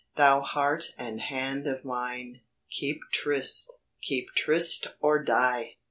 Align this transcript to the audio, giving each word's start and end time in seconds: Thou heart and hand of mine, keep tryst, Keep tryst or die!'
Thou 0.15 0.41
heart 0.41 0.95
and 0.97 1.21
hand 1.21 1.67
of 1.67 1.85
mine, 1.85 2.41
keep 2.71 3.01
tryst, 3.11 3.71
Keep 4.01 4.29
tryst 4.35 4.87
or 4.99 5.21
die!' 5.23 5.75